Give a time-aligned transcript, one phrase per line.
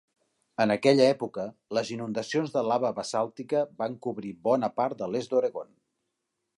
[0.63, 1.43] En aquella època,
[1.79, 5.75] les inundacions de lava basàltica van cobrir bona part de l'est d'Oregon.